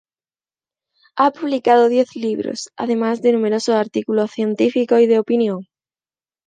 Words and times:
Ha 1.15 1.29
publicado 1.29 1.87
diez 1.87 2.15
libros 2.15 2.71
además 2.75 3.21
de 3.21 3.33
numerosos 3.33 3.75
artículos 3.75 4.31
científicos 4.31 4.99
y 4.99 5.05
de 5.05 5.19
opinión. 5.19 5.67